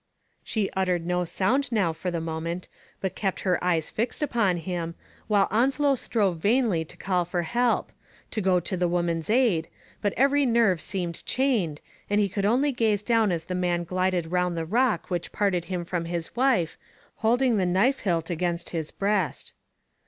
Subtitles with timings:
[0.43, 2.67] She uttered no sound now for the moment,
[3.01, 4.95] but kept her eyes fixed upon him,
[5.27, 7.91] while Onslow strove vainly to call for help—
[8.31, 9.67] to go to the wom an's aid,
[10.01, 14.31] but every nerve seemed chained, and he could only gaze down as the man glided
[14.31, 16.79] round the rock which parted him from his wife,
[17.17, 19.53] holding the knife hilt against his breast.